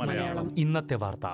മലയാളം. 0.00 0.58
ഇന്നത്തെ 0.58 0.94
വാർത്ത. 0.94 1.26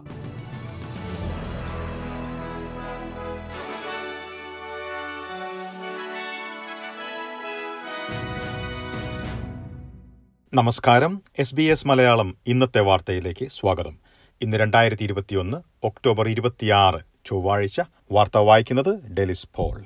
നമസ്കാരം. 10.55 11.23
എസ് 11.39 11.55
ബി 11.55 11.63
എസ് 11.63 11.87
മലയാളം 11.87 12.37
ഇന്നത്തെ 12.47 12.81
വാർത്തയിലേക്ക് 12.81 13.49
സ്വാഗതം. 13.49 13.99
ഇന്ന് 14.43 14.57
രണ്ടായിരത്തി 14.57 15.03
ഇരുപത്തിയൊന്ന് 15.03 15.87
ഒക്ടോബർ 15.87 16.29
ഇരുപത്തിയാറ് 16.29 17.01
ചൊവ്വാഴ്ച. 17.25 17.81
വാർത്ത 18.13 18.39
വായിക്കുന്നത് 18.39 19.11
ഡെലിസ് 19.11 19.47
പോൾ. 19.55 19.83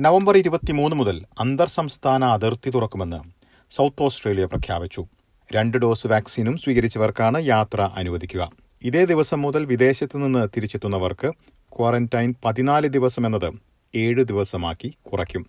നവംബർ 0.00 0.36
ഇരുപത്തിമൂന്ന് 0.36 0.96
മുതൽ 0.96 1.24
അന്തർ 1.40 1.68
സംസ്ഥാന 1.68 2.24
അതിർത്തി 2.24 2.70
തുറക്കുമെന്ന് 2.70 3.41
സൗത്ത് 3.74 4.02
ഓസ്ട്രേലിയ 4.02 4.44
പ്രഖ്യാപിച്ചു. 4.44 5.06
രണ്ട് 5.54 5.78
ഡോസ് 5.78 6.06
വാക്സിനും 6.06 6.56
സ്വീകരിച്ചവർക്കാണ് 6.56 7.46
യാത്ര 7.46 7.90
അനുവദിക്കുക. 7.96 8.52
ഇതേ 8.82 9.04
ദിവസം 9.04 9.42
മുതൽ 9.42 9.64
വിദേശത്തു 9.64 10.18
നിന്ന് 10.18 10.48
തിരിച്ചെത്തുന്നവർക്ക് 10.56 11.32
ക്വാറന്റൈൻ 11.78 12.34
പതിനാല് 12.44 12.86
ദിവസം 12.86 13.26
എന്നത് 13.26 13.52
ഏഴ് 13.94 14.24
ദിവസമാക്കി 14.24 14.94
കുറയ്ക്കും. 15.02 15.46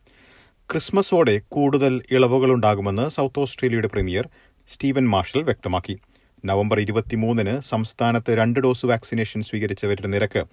ക്രിസ്മസോടെ 0.71 1.41
കൂടുതൽ 1.49 2.01
ഇളവുകളുണ്ടാകുമെന്ന് 2.11 3.09
സൗത്ത് 3.09 3.39
ഓസ്ട്രേലിയയുടെ 3.39 3.87
പ്രീമിയർ 3.87 4.29
സ്റ്റീവൻ 4.67 5.09
മാർഷൽ 5.09 5.43
വ്യക്തമാക്കി. 5.43 5.97
നവംബർ 6.45 6.79
ഇരുപത്തിമൂന്നിന് 6.79 7.59
സംസ്ഥാനത്ത് 7.59 8.31
രണ്ട് 8.37 8.59
ഡോസ് 8.59 8.85
വാക്സിനേഷൻ 8.85 9.41
സ്വീകരിച്ചവരുടെ 9.41 10.07
നിരക്ക് 10.07 10.43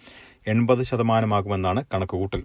എൺപത് 0.47 0.83
ശതമാനമാകുമെന്നാണ് 0.83 1.85
കണക്കുകൂട്ടൽ. 1.95 2.43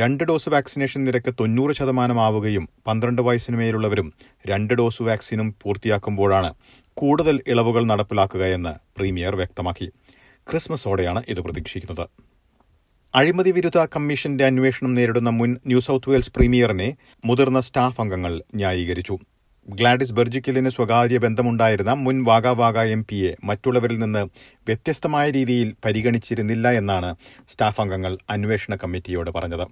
രണ്ട് 0.00 0.24
ഡോസ് 0.24 0.48
വാക്സിനേഷൻ 0.48 1.04
നിരക്ക് 1.04 1.34
തൊണ്ണൂറ് 1.40 1.74
ശതമാനമാവുകയും 1.74 2.68
പന്ത്രണ്ട് 2.86 3.22
വയസ്സിന് 3.22 3.56
മേലുള്ളവരും 3.56 4.12
രണ്ട് 4.46 4.74
ഡോസ് 4.74 5.02
വാക്സിനും 5.02 5.54
പൂർത്തിയാക്കുമ്പോഴാണ് 5.62 6.54
കൂടുതൽ 6.94 7.40
ഇളവുകൾ 7.46 7.84
നടപ്പിലാക്കുകയെന്ന് 7.84 8.98
പ്രീമിയർ 8.98 9.36
വ്യക്തമാക്കി. 9.36 9.88
ക്രിസ്മസോടെയാണ് 10.50 11.22
ഇത് 11.28 11.40
പ്രതീക്ഷിക്കുന്നത്. 11.40 12.08
അഴിമതി 13.14 13.50
വിരുദ്ധ 13.50 13.78
കമ്മീഷന്റെ 13.78 14.44
അന്വേഷണം 14.44 14.94
നേരിടുന്ന 14.94 15.30
മുൻ 15.30 15.56
ന്യൂ 15.66 15.80
സൌത്ത് 15.80 16.10
വെയിൽസ് 16.10 16.32
പ്രീമിയറിനെ 16.36 16.96
മുതിർന്ന 17.24 17.60
സ്റ്റാഫ് 17.60 18.00
അംഗങ്ങൾ 18.00 18.42
ന്യായീകരിച്ചു. 18.54 19.18
ഗ്ലാഡിസ് 19.68 20.12
ബെർജിക്കലിന് 20.12 20.70
സ്വകാര്യ 20.74 21.18
ബന്ധമുണ്ടായിരുന്ന 21.24 21.92
മുൻ 22.04 22.16
വാഗ 22.24 22.46
വാഗ 22.60 22.78
എം 22.96 23.00
പിയെ 23.08 23.30
മറ്റുള്ളവരിൽ 23.44 23.98
നിന്ന് 23.98 24.22
വ്യത്യസ്തമായ 24.68 25.26
രീതിയിൽ 25.36 25.68
പരിഗണിച്ചിരുന്നില്ല 25.84 26.66
എന്നാണ് 26.80 27.10
സ്റ്റാഫ് 27.52 27.80
അംഗങ്ങൾ 27.80 28.12
അന്വേഷണ 28.34 28.74
കമ്മിറ്റിയോട് 28.82 29.30
പറഞ്ഞത്. 29.30 29.64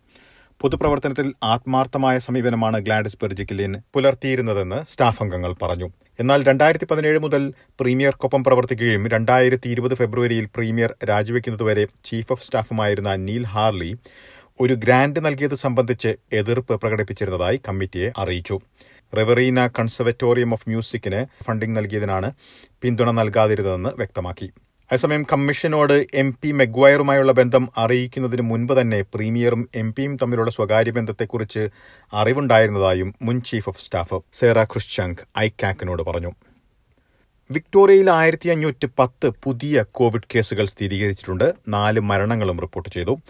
പൊതുപ്രവർത്തനത്തിൽ 0.60 1.28
ആത്മാർത്ഥമായ 1.52 2.16
സമീപനമാണ് 2.26 2.78
ഗ്ലാഡിസ് 2.86 3.18
ബെർജിക്കലിൻ 3.22 3.72
പുലർത്തിയിരുന്നതെന്ന് 3.94 4.78
സ്റ്റാഫ് 4.92 5.22
അംഗങ്ങൾ 5.24 5.52
പറഞ്ഞു. 5.62 5.88
എന്നാൽ 6.18 6.40
രണ്ടായിരത്തി 6.48 6.86
പതിനേഴ് 6.90 7.20
മുതൽ 7.26 7.42
പ്രീമിയർക്കൊപ്പം 7.80 8.44
പ്രവർത്തിക്കുകയും 8.48 9.04
രണ്ടായിരത്തി 9.14 9.68
ഇരുപത് 9.74 9.94
ഫെബ്രുവരിയിൽ 9.94 10.46
പ്രീമിയർ 10.56 10.92
രാജിവെക്കുന്നതുവരെ 11.10 11.84
ചീഫ് 12.08 12.32
ഓഫ് 12.32 12.46
സ്റ്റാഫുമായിരുന്ന 12.46 13.12
നീൽ 13.26 13.44
ഹാർലി 13.54 13.92
ഒരു 14.60 14.74
ഗ്രാന്റ് 14.82 15.20
നൽകിയത് 15.26 15.56
സംബന്ധിച്ച് 15.64 16.10
എതിർപ്പ് 16.40 16.74
പ്രകടിപ്പിച്ചിരുന്നതായി 16.82 17.58
കമ്മിറ്റിയെ 17.68 18.10
അറിയിച്ചു. 18.22 18.56
റെവറീന 19.16 19.66
കൺസർവേറ്റോറിയം 19.66 20.52
ഓഫ് 20.52 20.68
മ്യൂസിക്കിന് 20.68 21.44
ഫണ്ടിംഗ് 21.44 21.76
നൽകിയതിനാണ് 21.76 22.32
പിന്തുണ 22.82 23.10
നൽകാതിരുന്നതെന്ന് 23.10 23.90
വ്യക്തമാക്കി. 23.96 24.50
അതേസമയം 24.92 25.22
കമ്മീഷനോട് 25.32 26.06
എം 26.14 26.38
പി 26.42 26.52
മെഗ്വയറുമായുള്ള 26.52 27.32
ബന്ധം 27.32 27.68
അറിയിക്കുന്നതിന് 27.78 28.42
മുൻപ് 28.42 28.80
തന്നെ 28.80 29.02
പ്രീമിയറും 29.02 29.68
എം 29.74 29.94
പിയും 29.98 30.16
തമ്മിലുള്ള 30.16 30.50
സ്വകാര്യ 30.50 30.90
ബന്ധത്തെക്കുറിച്ച് 30.90 31.68
അറിവുണ്ടായിരുന്നതായും 32.12 33.14
മുൻ 33.22 33.40
ചീഫ് 33.40 33.68
ഓഫ് 33.68 33.80
സ്റ്റാഫ് 33.80 34.18
സേറ 34.32 34.64
ക്രിസ്ചാങ്ക് 34.64 35.22
ഐക്കാക്കിനോട് 35.38 36.02
പറഞ്ഞു. 36.02 36.32
വിക്ടോറിയയിൽ 37.50 38.10
ആയിരത്തി 38.10 38.48
അഞ്ഞൂറ്റി 38.48 38.88
പത്ത് 38.98 39.30
പുതിയ 39.44 39.84
കോവിഡ് 39.90 40.28
കേസുകൾ 40.34 40.64
സ്ഥിരീകരിച്ചിട്ടുണ്ട്. 40.64 41.54
നാല് 41.68 42.00
മരണങ്ങളും 42.00 42.60
റിപ്പോർട്ട് 42.60 42.90
ചെയ്തു. 42.90 43.20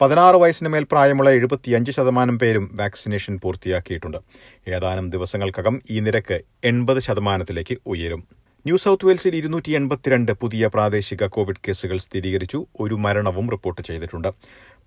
പതിനാറ് 0.00 0.34
വയസ്സിന് 0.34 0.68
മേൽ 0.68 0.86
പ്രായമുള്ള 0.92 1.30
എഴുപത്തിയഞ്ച് 1.30 1.92
ശതമാനം 1.92 2.38
പേരും 2.38 2.76
വാക്സിനേഷൻ 2.80 3.40
പൂർത്തിയാക്കിയിട്ടുണ്ട്. 3.42 4.18
ഏതാനും 4.68 5.10
ദിവസങ്ങൾക്കകം 5.10 5.82
ഈ 5.90 6.00
നിരക്ക് 6.00 6.40
എൺപത് 6.64 6.98
ശതമാനത്തിലേക്ക് 6.98 7.78
ഉയരും. 7.86 8.28
ന്യൂ 8.66 8.76
സൗത്ത് 8.76 9.06
വെയിൽസിൽ 9.06 9.36
ഇരുന്നൂറ്റി 9.36 9.72
എൺപത്തിരണ്ട് 9.72 10.32
പുതിയ 10.32 10.66
പ്രാദേശിക 10.66 11.26
കോവിഡ് 11.26 11.62
കേസുകൾ 11.68 11.96
സ്ഥിരീകരിച്ചു. 11.96 12.66
ഒരു 12.80 12.94
മരണവും 12.94 13.50
റിപ്പോർട്ട് 13.50 13.82
ചെയ്തിട്ടുണ്ട്. 13.82 14.28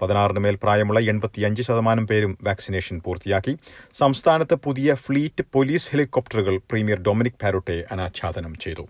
പതിനാറിന് 0.02 0.40
മേൽ 0.40 0.60
പ്രായമുള്ള 0.64 1.00
എൺപത്തിയഞ്ച് 1.00 1.62
ശതമാനം 1.62 2.08
പേരും 2.08 2.38
വാക്സിനേഷൻ 2.44 3.02
പൂർത്തിയാക്കി. 3.06 3.58
സംസ്ഥാനത്ത് 3.94 4.56
പുതിയ 4.56 4.94
ഫ്ലീറ്റ് 4.94 5.44
പോലീസ് 5.54 5.90
ഹെലികോപ്റ്ററുകൾ 5.92 6.58
പ്രീമിയർ 6.58 7.02
ഡൊമിനിക് 7.02 7.40
പാരോട്ടെ 7.44 7.86
അനാച്ഛാദനം 7.92 8.56
ചെയ്തു. 8.56 8.88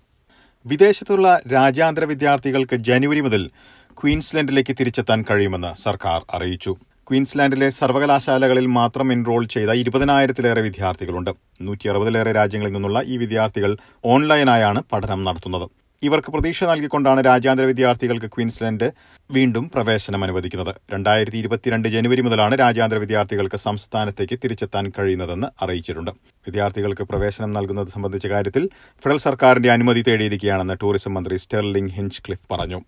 വിദേശത്തുള്ള 0.66 1.40
രാജ്യാന്തര 1.54 2.04
വിദ്യാർത്ഥികൾക്ക് 2.04 2.76
ജനുവരി 2.76 3.20
മുതൽ 3.20 3.52
ക്വീൻസ്ലാൻഡിലേക്ക് 4.00 4.74
തിരിച്ചെത്താൻ 4.80 5.26
കഴിയുമെന്ന് 5.30 5.70
സർക്കാർ 5.84 6.20
അറിയിച്ചു. 6.34 6.72
ക്വീൻസ്ലാൻഡിലെ 7.08 7.70
സർവകലാശാലകളിൽ 7.70 8.66
മാത്രം 8.66 9.12
എൻറോൾ 9.14 9.46
ചെയ്ത 9.46 9.72
ഇരുപതിനായിരത്തിലേറെ 9.82 10.62
വിദ്യാർത്ഥികളുണ്ട്. 10.62 11.32
നൂറ്റി 11.62 11.90
അറുപതിലേറെ 11.90 12.32
രാജ്യങ്ങളിൽ 12.32 12.74
നിന്നുള്ള 12.74 13.02
ഈ 13.06 13.18
വിദ്യാർത്ഥികൾ 13.18 13.78
ഓൺലൈനായാണ് 14.06 14.82
പഠനം 14.94 15.24
നടത്തുന്നത്. 15.24 15.66
ഇവർക്ക് 16.04 16.32
പ്രതീക്ഷ 16.32 16.64
നൽകിക്കൊണ്ടാണ് 16.64 17.26
രാജ്യാന്തര 17.26 17.64
വിദ്യാർത്ഥികൾക്ക് 17.64 18.26
ക്വീൻസ്ലാൻഡ് 18.26 18.92
വീണ്ടും 19.32 19.72
പ്രവേശനം 19.76 20.24
അനുവദിക്കുന്നത്. 20.24 20.76
രണ്ടായിരത്തി 20.94 21.38
ഇരുപത്തിരണ്ട് 21.38 21.88
ജനുവരി 21.96 22.22
മുതലാണ് 22.22 22.60
രാജ്യാന്തര 22.60 22.98
വിദ്യാർത്ഥികൾക്ക് 22.98 23.56
സംസ്ഥാനത്തേക്ക് 23.58 24.38
തിരിച്ചെത്താൻ 24.44 24.92
കഴിയുന്നതെന്ന് 25.00 25.48
അറിയിച്ചിട്ടുണ്ട്. 25.62 26.12
വിദ്യാർത്ഥികൾക്ക് 26.48 27.04
പ്രവേശനം 27.04 27.54
നൽകുന്നത് 27.54 27.88
സംബന്ധിച്ച 27.88 28.28
കാര്യത്തിൽ 28.28 28.70
ഫെഡറൽ 29.04 29.18
സർക്കാരിന്റെ 29.18 29.72
അനുമതി 29.72 30.04
തേടിയിരിക്കുകയാണെന്ന് 30.08 30.78
ടൂറിസം 30.84 31.14
മന്ത്രി 31.14 31.38
സ്റ്റെർലിംഗ് 31.38 31.92
ഹിഞ്ച് 31.92 32.22
ക്ലിഫ് 32.28 32.48
പറഞ്ഞു. 32.54 32.82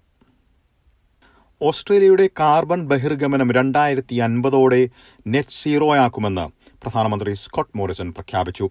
ഓസ്ട്രേലിയയുടെ 1.62 2.30
കാർബൺ 2.40 2.82
ബഹിർഗമനം 2.88 3.52
രണ്ടായിരത്തി 3.52 4.16
അൻപതോടെ 4.26 4.90
നെറ്റ് 5.28 5.56
സീറോയാക്കുമെന്ന് 5.62 6.46
പ്രധാനമന്ത്രി 6.84 7.34
സ്കോട്ട് 7.34 7.78
മോറിസൺ 7.78 8.12
പ്രഖ്യാപിച്ചു. 8.12 8.66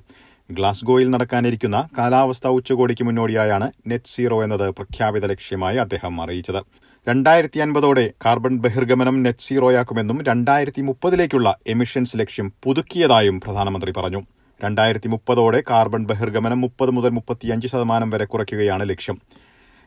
ഗ്ലാസ്ഗോയിൽ 0.51 1.11
നടക്കാനിരിക്കുന്ന 1.11 1.89
കാലാവസ്ഥാ 1.99 2.51
ഉച്ചകോടിക്ക് 2.59 3.05
മുന്നോടിയായാണ് 3.05 3.73
നെറ്റ് 3.87 4.13
സീറോ 4.15 4.45
എന്നത് 4.45 4.71
പ്രഖ്യാപിത 4.71 5.27
ലക്ഷ്യമായി 5.27 5.77
അദ്ദേഹം 5.77 6.23
അറിയിച്ചത്. 6.23 6.61
രണ്ടായിരത്തി 7.09 7.59
അൻപതോടെ 7.59 8.13
കാർബൺ 8.27 8.57
ബഹിർഗമനം 8.59 9.19
നെറ്റ് 9.23 9.47
സീറോയാക്കുമെന്നും 9.49 10.23
രണ്ടായിരത്തി 10.23 10.83
മുപ്പതിലേക്കുള്ള 10.83 11.57
എമിഷൻസ് 11.67 12.17
ലക്ഷ്യം 12.17 12.53
പുതുക്കിയതായും 12.65 13.41
പ്രധാനമന്ത്രി 13.41 13.95
പറഞ്ഞു. 13.99 14.23
രണ്ടായിരത്തി 14.65 15.09
മുപ്പതോടെ 15.09 15.63
കാർബൺ 15.71 16.05
ബഹിർഗമനം 16.07 16.61
മുപ്പത് 16.61 16.91
മുതൽ 16.91 17.09
മുപ്പത്തിയഞ്ച് 17.09 17.69
ശതമാനം 17.69 18.11
വരെ 18.11 18.25
കുറയ്ക്കുകയാണ് 18.25 18.89
ലക്ഷ്യം. 18.89 19.19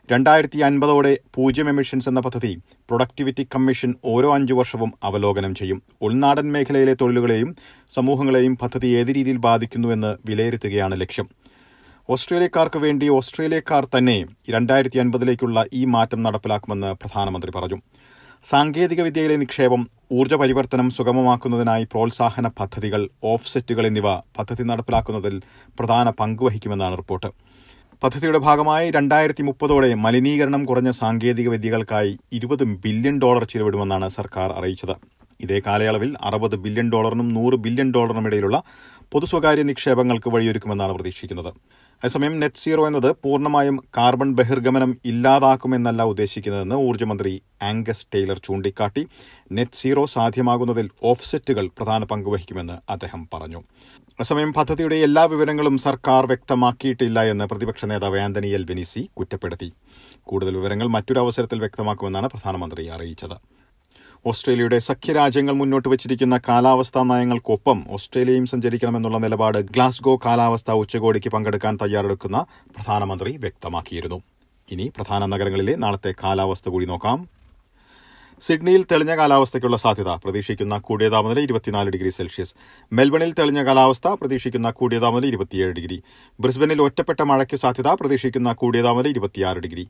രണ്ടായിരത്തി 0.10 0.60
അൻപതോടെ 0.60 1.12
പൂജ്യം 1.36 1.70
എമിഷൻസ് 1.70 2.08
എന്ന 2.10 2.20
പദ്ധതി 2.20 2.50
പ്രൊഡക്ടിവിറ്റി 2.90 3.44
കമ്മീഷൻ 3.56 3.96
ഓരോ 4.06 4.30
അഞ്ചു 4.34 4.54
വർഷവും 4.54 4.92
അവലോകനം 5.04 5.56
ചെയ്യും. 5.56 5.80
ഉൾനാടൻ 6.02 6.52
മേഖലയിലെ 6.52 6.94
തൊഴിലുകളെയും 7.02 7.50
സമൂഹങ്ങളെയും 7.96 8.58
പദ്ധതി 8.62 8.88
ഏത് 9.00 9.12
രീതിയിൽ 9.16 9.38
ബാധിക്കുന്നുവെന്ന് 9.38 10.12
വിലയിരുത്തുകയാണ് 10.30 11.02
ലക്ഷ്യം. 11.02 11.28
ഓസ്ട്രേലിയക്കാർക്ക് 12.10 12.80
വേണ്ടി 12.80 13.08
ഓസ്ട്രേലിയക്കാർ 13.10 13.86
തന്നെ 13.86 14.18
രണ്ടായിരത്തി 14.50 15.00
അൻപതിലേക്കുള്ള 15.00 15.66
ഈ 15.74 15.86
മാറ്റം 15.86 16.24
നടപ്പിലാക്കുമെന്ന് 16.24 16.92
പ്രധാനമന്ത്രി 17.04 17.54
പറഞ്ഞു. 17.56 17.80
സാങ്കേതികവിദ്യയിലെ 18.46 19.36
നിക്ഷേപം 19.36 19.82
ഊർജ 20.12 20.34
പരിവർത്തനം 20.34 20.90
സുഗമമാക്കുന്നതിനായി 20.90 21.84
പ്രോത്സാഹന 21.92 22.48
പദ്ധതികൾ 22.60 23.10
ഓഫ്സെറ്റുകൾ 23.34 23.86
എന്നിവ 23.88 24.16
പദ്ധതി 24.40 24.64
നടപ്പിലാക്കുന്നതിൽ 24.64 25.38
പ്രധാന 25.80 26.10
പങ്കുവഹിക്കുമെന്നാണ് 26.10 26.98
റിപ്പോർട്ട്. 26.98 27.32
പദ്ധതിയുടെ 28.04 28.40
ഭാഗമായി 28.46 28.86
രണ്ടായിരത്തി 28.96 29.44
മുപ്പതോടെ 29.48 29.90
മലിനീകരണം 30.04 30.62
കുറഞ്ഞ 30.70 30.92
സാങ്കേതിക 31.00 31.50
വിദ്യകൾക്കായി 31.54 32.14
ഇരുപത് 32.38 32.64
ബില്യൺ 32.84 33.16
ഡോളർ 33.24 33.44
ചിലവിടുമെന്നാണ് 33.52 34.08
സർക്കാർ 34.16 34.50
അറിയിച്ചത്. 34.60 34.94
ഇതേ 35.44 35.58
കാലയളവിൽ 35.68 36.12
അറുപത് 36.30 36.56
ബില്യൺ 36.64 36.88
ഡോളറിനും 36.94 37.28
നൂറ് 37.36 37.58
ബില്യൺ 37.66 37.90
ഡോളറിനും 37.96 38.28
ഇടയിലുള്ള 38.30 38.58
പൊതു 39.14 39.28
സ്വകാര്യ 39.32 39.66
നിക്ഷേപങ്ങൾക്ക് 39.70 40.30
വഴിയൊരുക്കുമെന്നാണ് 40.36 40.96
പ്രതീക്ഷിക്കുന്നത്. 40.98 41.52
അതേസമയം 42.02 42.40
നെറ്റ് 42.40 42.56
സീറോ 42.56 42.88
എന്നത് 42.88 43.16
പൂർണമായും 43.24 43.84
കാർബൺ 43.98 44.34
ബഹിർഗമനം 44.34 44.98
ഇല്ലാതാക്കുമെന്നല്ല 45.06 46.04
ഉദ്ദേശിക്കുന്നതെന്ന് 46.04 46.76
ഊർജമന്ത്രി 46.76 47.42
ആംഗസ് 47.62 48.08
ടെയ്ലർ 48.16 48.40
ചൂണ്ടിക്കാട്ടി. 48.44 49.08
നെറ്റ് 49.52 49.78
സീറോ 49.78 50.06
സാധ്യമാകുന്നതിൽ 50.06 50.90
ഓഫ്സെറ്റുകൾ 51.04 51.68
പ്രധാന 51.68 52.04
പങ്കുവഹിക്കുമെന്ന് 52.04 52.92
അദ്ദേഹം 52.92 53.30
പറഞ്ഞു. 53.34 53.64
അസമയം 54.20 54.54
പദ്ധതിയുടെ 54.54 54.96
എല്ലാ 54.96 55.26
വിവരങ്ങളും 55.26 55.78
സർക്കാർ 55.78 56.26
വ്യക്തമാക്കിയിട്ടില്ല 56.26 57.24
എന്ന് 57.24 57.46
പ്രതിപക്ഷ 57.46 57.86
നേതാവ് 57.86 58.20
ആന്റണി 58.20 58.48
എൽ 58.48 58.64
ബെനിസി 58.64 59.10
കുറ്റപ്പെടുത്തി. 59.20 59.74
കൂടുതൽ 60.24 60.58
വിവരങ്ങൾ 60.58 60.88
മറ്റൊരു 60.88 61.20
അവസരത്തിൽ 61.20 61.60
വ്യക്തമാക്കുമെന്നാണ് 61.60 62.28
പ്രധാനമന്ത്രി 62.28 62.88
അറിയിച്ചത്. 62.88 63.61
ഓസ്ട്രേലിയയുടെ 64.30 64.78
സഖ്യരാജ്യങ്ങൾ 64.88 65.54
മുന്നോട്ട് 65.60 65.90
വച്ചിരിക്കുന്ന 65.90 66.36
കാലാവസ്ഥാ 66.48 67.02
നയങ്ങൾക്കൊപ്പം 67.12 67.78
ഓസ്ട്രേലിയയും 67.96 68.46
സഞ്ചരിക്കണമെന്നുള്ള 68.52 69.18
നിലപാട് 69.24 69.58
ഗ്ലാസ്ഗോ 69.76 70.14
കാലാവസ്ഥാ 70.26 70.74
ഉച്ചകോടിക്ക് 70.82 71.30
പങ്കെടുക്കാൻ 71.36 71.76
തയ്യാറെടുക്കുന്ന 71.82 72.40
പ്രധാനമന്ത്രി 72.76 73.32
വ്യക്തമാക്കിയിരുന്നു. 73.38 74.20
ഇനി 74.72 74.86
പ്രധാന 74.98 75.26
നഗരങ്ങളിലെ 75.26 75.76
നാളത്തെ 75.76 76.14
കാലാവസ്ഥ 76.24 76.70
കൂടി 76.70 76.86
നോക്കാം. 76.86 77.18
സിഡ്നിയിൽ 78.46 78.86
തെളിഞ്ഞ 78.92 79.16
കാലാവസ്ഥയ്ക്കുള്ള 79.18 79.78
സാധ്യത 79.78 80.12
പ്രതീക്ഷിക്കുന്ന 80.24 80.78
കൂടിയ 80.78 81.10
താപനില 81.10 81.40
ഇരുപത്തിനാല് 81.40 81.90
ഡിഗ്രി 81.90 82.10
സെൽഷ്യസ്. 82.10 82.56
മെൽബണിൽ 82.94 83.34
തെളിഞ്ഞ 83.40 83.66
കാലാവസ്ഥ 83.66 84.08
പ്രതീക്ഷിക്കുന്ന 84.08 84.72
കൂടിയ 84.72 85.00
താപനില 85.00 85.30
ഇരുപത്തിയേഴ് 85.30 85.74
ഡിഗ്രി. 85.74 85.98
ബ്രിസ്ബനിൽ 86.40 86.82
ഒറ്റപ്പെട്ട 86.82 87.22
മഴയ്ക്ക് 87.22 87.56
സാധ്യത 87.56 87.88
പ്രതീക്ഷിക്കുന്ന 87.88 88.54
കൂടിയ 88.54 88.82
താപനില 88.82 89.08
ഇരുപത്തിയാറ് 89.08 89.58
ഡിഗ്രി. 89.58 89.88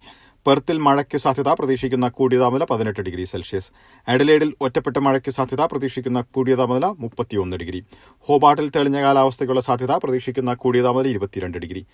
പെർത്തിൽ 0.48 0.78
മഴയ്ക്ക് 0.78 1.18
സാധ്യത 1.18 1.50
പ്രതീക്ഷിക്കുന്ന 1.60 2.10
കൂടിയ 2.10 2.40
താപനില 2.40 2.64
പതിനെട്ട് 2.64 3.02
ഡിഗ്രി 3.02 3.24
സെൽഷ്യസ്. 3.24 3.72
അഡലേഡിൽ 4.08 4.54
ഒറ്റപ്പെട്ട 4.62 4.98
മഴയ്ക്ക് 4.98 5.32
സാധ്യത 5.32 5.62
പ്രതീക്ഷിക്കുന്ന 5.62 6.22
കൂടിയ 6.22 6.56
താപനില 6.56 6.86
മുപ്പത്തിയൊന്ന് 6.86 7.58
ഡിഗ്രി. 7.58 7.82
ഹോബാട്ടിൽ 8.28 8.70
തെളിഞ്ഞ 8.76 9.02
കാലാവസ്ഥയ്ക്കുള്ള 9.02 9.62
സാധ്യത 9.62 9.92
പ്രതീക്ഷിക്കുന്ന 9.92 10.54
കൂടിയ 10.54 10.82
താപനില 10.82 11.08
ഇരുപത്തിരണ്ട് 11.08 11.58
ഡിഗ്രി. 11.58 11.86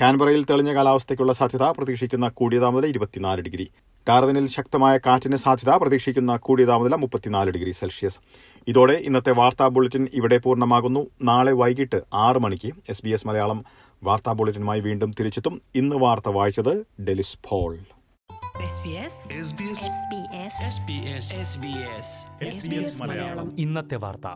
കാൻബറയിൽ 0.00 0.44
തെളിഞ്ഞ 0.44 0.74
കാലാവസ്ഥയ്ക്കുള്ള 0.74 1.32
സാധ്യത 1.32 1.62
പ്രതീക്ഷിക്കുന്ന 1.62 2.28
കൂടിയ 2.28 2.58
താപനില 2.58 2.86
ഇരുപത്തിനാല് 2.86 3.40
ഡിഗ്രി. 3.40 3.68
ഡാർവിനിൽ 4.08 4.48
ശക്തമായ 4.48 4.98
കാറ്റിന് 4.98 5.36
സാധ്യത 5.36 5.74
പ്രതീക്ഷിക്കുന്ന 5.76 6.36
കൂടിയ 6.36 6.64
താപനില 6.64 6.94
മുപ്പത്തിനാല് 6.94 7.50
ഡിഗ്രി 7.50 7.72
സെൽഷ്യസ്. 7.72 8.18
ഇതോടെ 8.68 8.92
ഇന്നത്തെ 8.92 9.32
വാർത്താ 9.32 9.68
ബുള്ളറ്റിൻ 9.68 10.08
ഇവിടെ 10.14 10.38
പൂർണമാകുന്നു. 10.38 11.06
നാളെ 11.22 11.52
വൈകിട്ട് 11.52 12.02
ആറ് 12.14 12.38
മണിക്ക് 12.38 12.72
എസ് 12.88 13.02
ബി 13.04 13.10
എസ് 13.10 13.26
മലയാളം 13.26 13.64
വാർത്താ 14.02 14.32
ബുള്ളറ്റിനുമായി 14.32 14.80
വീണ്ടും 14.80 15.14
തിരിച്ചെത്തും. 15.20 15.60
ഇന്ന് 15.74 15.96
വാർത്ത 15.96 16.28
വായിച്ചത് 16.28 16.86
Delys 17.02 17.38
Paul 17.48 17.78
SBS 18.64 19.14
SBS 19.46 19.80
SBS 19.80 20.54
SBS 20.74 21.26
SBS 21.46 22.08
SBS 22.50 23.02
Malayalam. 23.02 23.56
ഇന്നത്തെ 23.58 23.96
വാർത്ത. 23.96 24.28